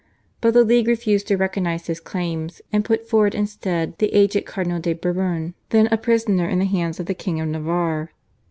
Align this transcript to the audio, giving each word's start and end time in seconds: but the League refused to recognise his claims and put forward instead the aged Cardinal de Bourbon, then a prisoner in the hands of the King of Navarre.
but 0.41 0.55
the 0.55 0.63
League 0.63 0.87
refused 0.87 1.27
to 1.27 1.35
recognise 1.37 1.85
his 1.85 1.99
claims 1.99 2.59
and 2.73 2.83
put 2.83 3.07
forward 3.07 3.35
instead 3.35 3.95
the 3.99 4.11
aged 4.15 4.47
Cardinal 4.47 4.79
de 4.79 4.93
Bourbon, 4.93 5.53
then 5.69 5.87
a 5.91 5.95
prisoner 5.99 6.49
in 6.49 6.57
the 6.57 6.65
hands 6.65 6.99
of 6.99 7.05
the 7.05 7.13
King 7.13 7.39
of 7.39 7.47
Navarre. 7.49 8.09